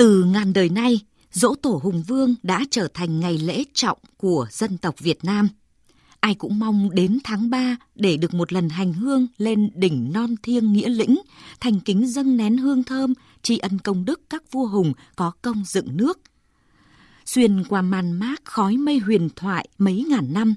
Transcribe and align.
Từ 0.00 0.24
ngàn 0.24 0.52
đời 0.52 0.68
nay, 0.68 1.00
dỗ 1.32 1.54
tổ 1.54 1.80
Hùng 1.82 2.02
Vương 2.02 2.34
đã 2.42 2.64
trở 2.70 2.88
thành 2.94 3.20
ngày 3.20 3.38
lễ 3.38 3.64
trọng 3.74 3.98
của 4.16 4.46
dân 4.50 4.78
tộc 4.78 4.94
Việt 4.98 5.24
Nam. 5.24 5.48
Ai 6.20 6.34
cũng 6.34 6.58
mong 6.58 6.90
đến 6.94 7.18
tháng 7.24 7.50
3 7.50 7.76
để 7.94 8.16
được 8.16 8.34
một 8.34 8.52
lần 8.52 8.68
hành 8.68 8.92
hương 8.92 9.26
lên 9.38 9.70
đỉnh 9.74 10.12
non 10.12 10.34
thiêng 10.42 10.72
nghĩa 10.72 10.88
lĩnh, 10.88 11.20
thành 11.60 11.80
kính 11.80 12.06
dâng 12.06 12.36
nén 12.36 12.56
hương 12.56 12.82
thơm, 12.82 13.14
tri 13.42 13.58
ân 13.58 13.78
công 13.78 14.04
đức 14.04 14.20
các 14.30 14.52
vua 14.52 14.66
hùng 14.66 14.92
có 15.16 15.32
công 15.42 15.62
dựng 15.66 15.96
nước. 15.96 16.20
Xuyên 17.26 17.64
qua 17.64 17.82
màn 17.82 18.12
mát 18.12 18.44
khói 18.44 18.76
mây 18.76 18.98
huyền 18.98 19.28
thoại 19.36 19.68
mấy 19.78 20.04
ngàn 20.08 20.32
năm, 20.32 20.54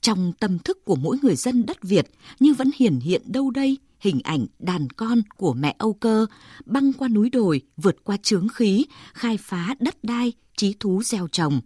trong 0.00 0.32
tâm 0.40 0.58
thức 0.58 0.84
của 0.84 0.96
mỗi 0.96 1.18
người 1.22 1.36
dân 1.36 1.66
đất 1.66 1.82
Việt 1.82 2.06
như 2.40 2.54
vẫn 2.54 2.70
hiển 2.76 3.00
hiện 3.00 3.22
đâu 3.24 3.50
đây 3.50 3.78
hình 4.04 4.20
ảnh 4.24 4.46
đàn 4.58 4.90
con 4.90 5.22
của 5.36 5.54
mẹ 5.54 5.74
Âu 5.78 5.92
Cơ 5.92 6.26
băng 6.64 6.92
qua 6.92 7.08
núi 7.08 7.30
đồi, 7.30 7.60
vượt 7.76 8.04
qua 8.04 8.16
chướng 8.22 8.48
khí, 8.48 8.86
khai 9.14 9.36
phá 9.36 9.74
đất 9.80 10.04
đai, 10.04 10.32
trí 10.56 10.74
thú 10.80 11.02
gieo 11.02 11.28
trồng. 11.28 11.60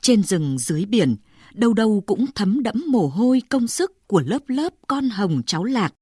Trên 0.00 0.22
rừng 0.22 0.58
dưới 0.58 0.84
biển, 0.84 1.16
đâu 1.54 1.74
đâu 1.74 2.02
cũng 2.06 2.26
thấm 2.34 2.62
đẫm 2.62 2.84
mồ 2.88 3.06
hôi 3.06 3.42
công 3.48 3.66
sức 3.68 4.06
của 4.06 4.20
lớp 4.20 4.48
lớp 4.48 4.72
con 4.88 5.08
hồng 5.08 5.42
cháu 5.46 5.64
lạc. 5.64 5.94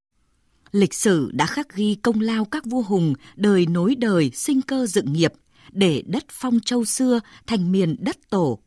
Lịch 0.72 0.94
sử 0.94 1.30
đã 1.32 1.46
khắc 1.46 1.74
ghi 1.74 1.94
công 1.94 2.20
lao 2.20 2.44
các 2.44 2.64
vua 2.66 2.82
hùng 2.82 3.14
đời 3.36 3.66
nối 3.66 3.94
đời 3.94 4.30
sinh 4.34 4.62
cơ 4.62 4.86
dựng 4.86 5.12
nghiệp 5.12 5.32
để 5.72 6.02
đất 6.06 6.24
phong 6.30 6.60
châu 6.60 6.84
xưa 6.84 7.20
thành 7.46 7.72
miền 7.72 7.96
đất 7.98 8.16
tổ 8.30 8.58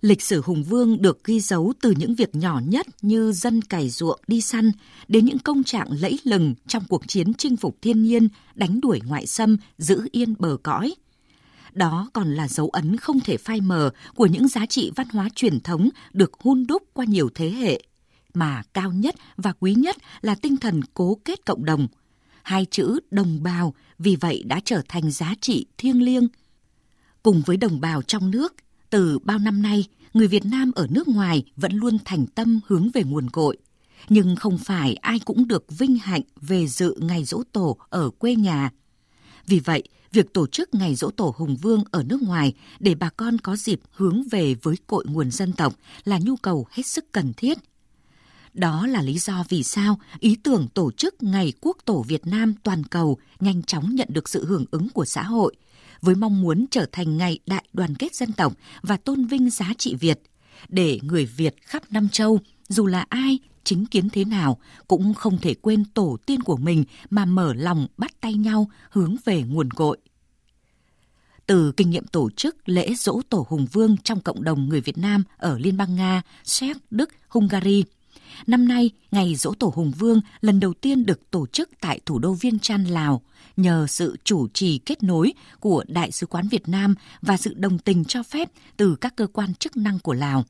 Lịch 0.00 0.22
sử 0.22 0.42
hùng 0.42 0.64
vương 0.64 1.02
được 1.02 1.24
ghi 1.24 1.40
dấu 1.40 1.72
từ 1.80 1.94
những 1.98 2.14
việc 2.14 2.34
nhỏ 2.34 2.60
nhất 2.66 2.86
như 3.02 3.32
dân 3.32 3.62
cày 3.62 3.88
ruộng 3.88 4.20
đi 4.26 4.40
săn 4.40 4.72
đến 5.08 5.24
những 5.24 5.38
công 5.38 5.64
trạng 5.64 5.88
lẫy 6.00 6.18
lừng 6.24 6.54
trong 6.66 6.84
cuộc 6.88 7.08
chiến 7.08 7.34
chinh 7.34 7.56
phục 7.56 7.76
thiên 7.82 8.02
nhiên, 8.02 8.28
đánh 8.54 8.80
đuổi 8.80 9.00
ngoại 9.06 9.26
xâm, 9.26 9.56
giữ 9.78 10.08
yên 10.12 10.34
bờ 10.38 10.56
cõi. 10.62 10.94
Đó 11.72 12.10
còn 12.12 12.34
là 12.34 12.48
dấu 12.48 12.68
ấn 12.68 12.96
không 12.96 13.20
thể 13.20 13.36
phai 13.36 13.60
mờ 13.60 13.90
của 14.14 14.26
những 14.26 14.48
giá 14.48 14.66
trị 14.66 14.92
văn 14.96 15.08
hóa 15.08 15.28
truyền 15.34 15.60
thống 15.60 15.88
được 16.12 16.32
hun 16.40 16.66
đúc 16.66 16.82
qua 16.92 17.04
nhiều 17.04 17.30
thế 17.34 17.50
hệ, 17.50 17.82
mà 18.34 18.62
cao 18.74 18.92
nhất 18.92 19.14
và 19.36 19.52
quý 19.60 19.74
nhất 19.74 19.96
là 20.20 20.34
tinh 20.34 20.56
thần 20.56 20.80
cố 20.94 21.18
kết 21.24 21.46
cộng 21.46 21.64
đồng. 21.64 21.88
Hai 22.42 22.64
chữ 22.64 23.00
đồng 23.10 23.42
bào 23.42 23.74
vì 23.98 24.16
vậy 24.16 24.42
đã 24.46 24.60
trở 24.64 24.82
thành 24.88 25.10
giá 25.10 25.34
trị 25.40 25.66
thiêng 25.78 26.02
liêng. 26.02 26.28
Cùng 27.22 27.42
với 27.46 27.56
đồng 27.56 27.80
bào 27.80 28.02
trong 28.02 28.30
nước, 28.30 28.54
từ 28.90 29.18
bao 29.18 29.38
năm 29.38 29.62
nay, 29.62 29.84
người 30.14 30.28
Việt 30.28 30.46
Nam 30.46 30.72
ở 30.74 30.86
nước 30.90 31.08
ngoài 31.08 31.44
vẫn 31.56 31.72
luôn 31.72 31.98
thành 32.04 32.26
tâm 32.26 32.60
hướng 32.66 32.90
về 32.94 33.02
nguồn 33.04 33.30
cội. 33.30 33.56
Nhưng 34.08 34.36
không 34.36 34.58
phải 34.58 34.94
ai 34.94 35.18
cũng 35.18 35.48
được 35.48 35.64
vinh 35.78 35.98
hạnh 35.98 36.22
về 36.40 36.66
dự 36.66 36.94
ngày 37.00 37.24
dỗ 37.24 37.42
tổ 37.52 37.76
ở 37.88 38.10
quê 38.10 38.34
nhà. 38.34 38.70
Vì 39.46 39.60
vậy, 39.60 39.82
việc 40.12 40.34
tổ 40.34 40.46
chức 40.46 40.74
ngày 40.74 40.94
dỗ 40.94 41.10
tổ 41.10 41.34
Hùng 41.36 41.56
Vương 41.56 41.84
ở 41.90 42.02
nước 42.02 42.22
ngoài 42.22 42.54
để 42.80 42.94
bà 42.94 43.10
con 43.10 43.38
có 43.38 43.56
dịp 43.56 43.80
hướng 43.90 44.22
về 44.30 44.54
với 44.62 44.76
cội 44.86 45.04
nguồn 45.08 45.30
dân 45.30 45.52
tộc 45.52 45.74
là 46.04 46.18
nhu 46.22 46.36
cầu 46.36 46.66
hết 46.70 46.86
sức 46.86 47.12
cần 47.12 47.32
thiết. 47.36 47.58
Đó 48.54 48.86
là 48.86 49.02
lý 49.02 49.18
do 49.18 49.44
vì 49.48 49.62
sao 49.62 49.98
ý 50.18 50.36
tưởng 50.42 50.68
tổ 50.74 50.90
chức 50.90 51.22
Ngày 51.22 51.52
Quốc 51.60 51.76
tổ 51.84 52.02
Việt 52.02 52.26
Nam 52.26 52.54
toàn 52.62 52.84
cầu 52.84 53.18
nhanh 53.40 53.62
chóng 53.62 53.94
nhận 53.94 54.08
được 54.10 54.28
sự 54.28 54.46
hưởng 54.46 54.64
ứng 54.70 54.88
của 54.88 55.04
xã 55.04 55.22
hội– 55.22 55.56
với 56.00 56.14
mong 56.14 56.40
muốn 56.40 56.66
trở 56.70 56.86
thành 56.92 57.16
ngày 57.16 57.38
đại 57.46 57.64
đoàn 57.72 57.94
kết 57.94 58.14
dân 58.14 58.32
tộc 58.32 58.52
và 58.82 58.96
tôn 58.96 59.24
vinh 59.24 59.50
giá 59.50 59.72
trị 59.78 59.94
Việt, 59.94 60.20
để 60.68 60.98
người 61.02 61.26
Việt 61.26 61.54
khắp 61.62 61.82
năm 61.90 62.08
châu, 62.08 62.38
dù 62.68 62.86
là 62.86 63.06
ai, 63.08 63.38
chính 63.64 63.86
kiến 63.86 64.10
thế 64.10 64.24
nào, 64.24 64.58
cũng 64.88 65.14
không 65.14 65.38
thể 65.38 65.54
quên 65.54 65.84
tổ 65.84 66.16
tiên 66.26 66.42
của 66.42 66.56
mình 66.56 66.84
mà 67.10 67.24
mở 67.24 67.54
lòng 67.54 67.86
bắt 67.96 68.20
tay 68.20 68.34
nhau 68.34 68.70
hướng 68.90 69.16
về 69.24 69.42
nguồn 69.42 69.70
cội. 69.70 69.98
Từ 71.46 71.72
kinh 71.72 71.90
nghiệm 71.90 72.06
tổ 72.06 72.30
chức 72.30 72.68
lễ 72.68 72.94
dỗ 72.94 73.20
tổ 73.28 73.46
Hùng 73.48 73.66
Vương 73.72 73.96
trong 74.04 74.20
cộng 74.20 74.44
đồng 74.44 74.68
người 74.68 74.80
Việt 74.80 74.98
Nam 74.98 75.24
ở 75.36 75.58
Liên 75.58 75.76
bang 75.76 75.96
Nga, 75.96 76.22
Séc, 76.44 76.76
Đức, 76.90 77.10
Hungary– 77.28 77.84
Năm 78.46 78.68
nay, 78.68 78.90
ngày 79.10 79.34
dỗ 79.34 79.54
tổ 79.54 79.72
Hùng 79.74 79.92
Vương 79.98 80.20
lần 80.40 80.60
đầu 80.60 80.74
tiên 80.74 81.06
được 81.06 81.30
tổ 81.30 81.46
chức 81.46 81.70
tại 81.80 82.00
thủ 82.06 82.18
đô 82.18 82.32
Viên 82.32 82.58
Chăn, 82.58 82.84
Lào, 82.84 83.22
nhờ 83.56 83.86
sự 83.88 84.16
chủ 84.24 84.48
trì 84.48 84.78
kết 84.78 85.02
nối 85.02 85.32
của 85.60 85.84
Đại 85.88 86.12
sứ 86.12 86.26
quán 86.26 86.48
Việt 86.48 86.68
Nam 86.68 86.94
và 87.22 87.36
sự 87.36 87.54
đồng 87.54 87.78
tình 87.78 88.04
cho 88.04 88.22
phép 88.22 88.50
từ 88.76 88.96
các 89.00 89.16
cơ 89.16 89.26
quan 89.26 89.54
chức 89.54 89.76
năng 89.76 89.98
của 89.98 90.12
Lào. 90.12 90.44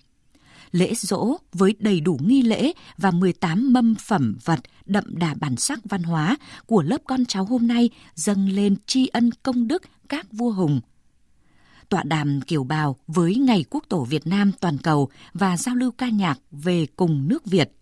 Lễ 0.72 0.94
dỗ 0.94 1.36
với 1.52 1.74
đầy 1.78 2.00
đủ 2.00 2.18
nghi 2.22 2.42
lễ 2.42 2.72
và 2.96 3.10
18 3.10 3.72
mâm 3.72 3.94
phẩm 3.94 4.38
vật 4.44 4.60
đậm 4.86 5.04
đà 5.06 5.34
bản 5.34 5.56
sắc 5.56 5.78
văn 5.84 6.02
hóa 6.02 6.36
của 6.66 6.82
lớp 6.82 6.98
con 7.04 7.24
cháu 7.24 7.44
hôm 7.44 7.66
nay 7.66 7.90
dâng 8.14 8.48
lên 8.48 8.76
tri 8.86 9.06
ân 9.06 9.30
công 9.42 9.68
đức 9.68 9.82
các 10.08 10.32
vua 10.32 10.50
hùng 10.50 10.80
tọa 11.88 12.02
đàm 12.02 12.40
kiểu 12.40 12.64
bào 12.64 12.96
với 13.06 13.34
Ngày 13.34 13.64
Quốc 13.70 13.84
tổ 13.88 14.04
Việt 14.04 14.26
Nam 14.26 14.52
toàn 14.60 14.78
cầu 14.78 15.08
và 15.32 15.56
giao 15.56 15.74
lưu 15.74 15.90
ca 15.90 16.08
nhạc 16.08 16.38
về 16.50 16.86
cùng 16.96 17.28
nước 17.28 17.46
Việt. 17.46 17.72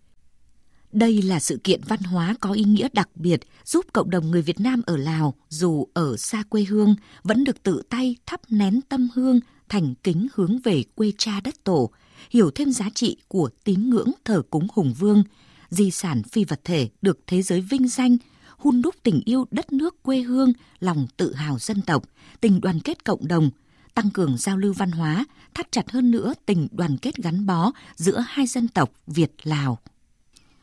Đây 0.91 1.21
là 1.21 1.39
sự 1.39 1.59
kiện 1.63 1.81
văn 1.87 1.99
hóa 1.99 2.35
có 2.39 2.51
ý 2.51 2.63
nghĩa 2.63 2.87
đặc 2.93 3.09
biệt 3.15 3.39
giúp 3.65 3.85
cộng 3.93 4.09
đồng 4.09 4.31
người 4.31 4.41
Việt 4.41 4.59
Nam 4.59 4.81
ở 4.85 4.97
Lào 4.97 5.33
dù 5.49 5.87
ở 5.93 6.17
xa 6.17 6.43
quê 6.49 6.63
hương 6.63 6.95
vẫn 7.23 7.43
được 7.43 7.63
tự 7.63 7.81
tay 7.89 8.15
thắp 8.25 8.41
nén 8.49 8.81
tâm 8.81 9.09
hương 9.13 9.39
thành 9.69 9.93
kính 10.03 10.27
hướng 10.35 10.59
về 10.59 10.83
quê 10.95 11.11
cha 11.17 11.39
đất 11.43 11.63
tổ, 11.63 11.89
hiểu 12.29 12.51
thêm 12.51 12.71
giá 12.71 12.89
trị 12.95 13.17
của 13.27 13.49
tín 13.63 13.89
ngưỡng 13.89 14.11
thờ 14.25 14.41
cúng 14.49 14.67
hùng 14.73 14.93
vương, 14.99 15.23
di 15.69 15.91
sản 15.91 16.23
phi 16.23 16.43
vật 16.43 16.61
thể 16.63 16.89
được 17.01 17.19
thế 17.27 17.41
giới 17.41 17.61
vinh 17.61 17.87
danh, 17.87 18.17
hun 18.57 18.81
đúc 18.81 18.95
tình 19.03 19.21
yêu 19.25 19.45
đất 19.51 19.73
nước 19.73 20.03
quê 20.03 20.19
hương, 20.21 20.53
lòng 20.79 21.07
tự 21.17 21.33
hào 21.33 21.59
dân 21.59 21.81
tộc, 21.81 22.03
tình 22.41 22.61
đoàn 22.61 22.79
kết 22.79 23.05
cộng 23.05 23.27
đồng, 23.27 23.49
tăng 23.97 24.09
cường 24.09 24.37
giao 24.37 24.57
lưu 24.57 24.73
văn 24.73 24.91
hóa, 24.91 25.25
thắt 25.53 25.71
chặt 25.71 25.91
hơn 25.91 26.11
nữa 26.11 26.33
tình 26.45 26.67
đoàn 26.71 26.97
kết 26.97 27.15
gắn 27.15 27.45
bó 27.45 27.71
giữa 27.95 28.25
hai 28.27 28.47
dân 28.47 28.67
tộc 28.67 28.91
Việt-Lào. 29.07 29.79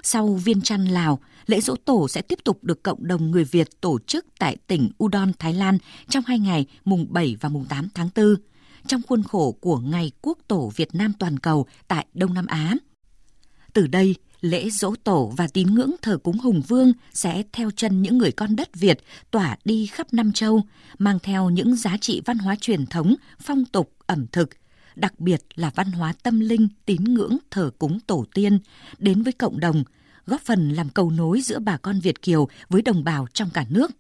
Sau 0.03 0.35
Viên 0.35 0.61
Chăn 0.61 0.85
Lào, 0.85 1.19
lễ 1.47 1.61
dỗ 1.61 1.77
tổ 1.77 2.09
sẽ 2.09 2.23
tiếp 2.23 2.39
tục 2.45 2.65
được 2.65 2.83
cộng 2.83 3.07
đồng 3.07 3.31
người 3.31 3.45
Việt 3.45 3.81
tổ 3.81 3.99
chức 4.07 4.27
tại 4.39 4.57
tỉnh 4.67 4.91
Udon, 5.05 5.33
Thái 5.39 5.55
Lan 5.55 5.79
trong 6.09 6.25
hai 6.27 6.39
ngày 6.39 6.67
mùng 6.85 7.07
7 7.11 7.37
và 7.41 7.49
mùng 7.49 7.65
8 7.65 7.89
tháng 7.95 8.09
4, 8.17 8.37
trong 8.87 9.03
khuôn 9.09 9.23
khổ 9.23 9.53
của 9.61 9.79
Ngày 9.79 10.13
Quốc 10.21 10.39
tổ 10.49 10.73
Việt 10.77 10.95
Nam 10.95 11.13
toàn 11.19 11.39
cầu 11.39 11.67
tại 11.89 12.07
Đông 12.15 12.35
Nam 12.35 12.47
Á. 12.47 12.75
Từ 13.73 13.87
đây, 13.87 14.15
lễ 14.45 14.71
dỗ 14.71 14.95
tổ 15.05 15.33
và 15.37 15.47
tín 15.47 15.75
ngưỡng 15.75 15.91
thờ 16.03 16.19
cúng 16.23 16.39
hùng 16.39 16.63
vương 16.69 16.93
sẽ 17.13 17.43
theo 17.53 17.71
chân 17.71 18.03
những 18.03 18.19
người 18.19 18.33
con 18.33 18.57
đất 18.57 18.75
Việt 18.75 18.99
tỏa 19.31 19.57
đi 19.65 19.87
khắp 19.87 20.15
năm 20.15 20.33
châu, 20.33 20.63
mang 20.99 21.19
theo 21.23 21.51
những 21.51 21.77
giá 21.77 21.97
trị 22.01 22.23
văn 22.25 22.39
hóa 22.39 22.57
truyền 22.61 22.87
thống, 22.87 23.15
phong 23.41 23.65
tục, 23.65 23.93
ẩm 24.07 24.27
thực, 24.33 24.51
đặc 24.97 25.21
biệt 25.21 25.43
là 25.55 25.71
văn 25.75 25.93
hóa 25.93 26.13
tâm 26.23 26.41
linh, 26.41 26.69
tín 26.87 27.05
ngưỡng 27.05 27.37
thờ 27.51 27.71
cúng 27.79 28.01
tổ 28.07 28.25
tiên 28.35 28.59
đến 28.99 29.23
với 29.23 29.33
cộng 29.33 29.61
đồng, 29.61 29.85
góp 30.27 30.41
phần 30.41 30.71
làm 30.71 30.89
cầu 30.89 31.11
nối 31.11 31.41
giữa 31.41 31.59
bà 31.59 31.77
con 31.77 32.01
Việt 32.01 32.23
kiều 32.23 32.49
với 32.69 32.83
đồng 32.83 33.05
bào 33.05 33.27
trong 33.33 33.51
cả 33.51 33.65
nước. 33.69 33.91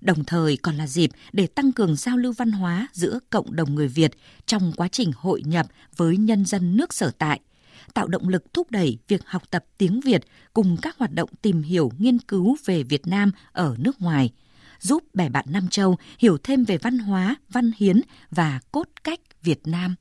Đồng 0.00 0.24
thời 0.24 0.56
còn 0.56 0.76
là 0.76 0.86
dịp 0.86 1.10
để 1.32 1.46
tăng 1.46 1.72
cường 1.72 1.96
giao 1.96 2.16
lưu 2.16 2.32
văn 2.32 2.52
hóa 2.52 2.88
giữa 2.92 3.18
cộng 3.30 3.56
đồng 3.56 3.74
người 3.74 3.88
Việt 3.88 4.10
trong 4.46 4.72
quá 4.76 4.88
trình 4.88 5.12
hội 5.16 5.42
nhập 5.46 5.66
với 5.96 6.16
nhân 6.16 6.44
dân 6.44 6.76
nước 6.76 6.94
sở 6.94 7.10
tại– 7.18 7.40
tạo 7.94 8.08
động 8.08 8.28
lực 8.28 8.54
thúc 8.54 8.70
đẩy 8.70 8.98
việc 9.08 9.22
học 9.26 9.42
tập 9.50 9.64
tiếng 9.78 10.00
Việt 10.00 10.22
cùng 10.52 10.76
các 10.82 10.98
hoạt 10.98 11.12
động 11.12 11.28
tìm 11.42 11.62
hiểu 11.62 11.90
nghiên 11.98 12.18
cứu 12.18 12.56
về 12.64 12.82
Việt 12.82 13.06
Nam 13.06 13.32
ở 13.52 13.76
nước 13.78 14.00
ngoài, 14.00 14.30
giúp 14.80 15.14
bè 15.14 15.28
bạn 15.28 15.44
Nam 15.48 15.68
Châu 15.68 15.96
hiểu 16.18 16.38
thêm 16.42 16.64
về 16.64 16.78
văn 16.78 16.98
hóa, 16.98 17.36
văn 17.48 17.70
hiến 17.76 18.00
và 18.30 18.60
cốt 18.72 18.88
cách 19.04 19.20
Việt 19.42 19.60
Nam. 19.66 19.94